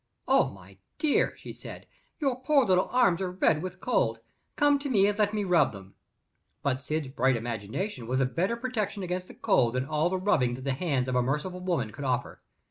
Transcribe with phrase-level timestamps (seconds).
[0.27, 1.85] "Oh, my dear," she said,
[2.19, 4.17] "your poor little arms are red with cold.
[4.55, 5.93] Come to me and let me rub them."
[6.63, 10.55] But Syd's bright imagination was a better protection against the cold than all the rubbing
[10.55, 12.41] that the hands of a merciful woman could offer.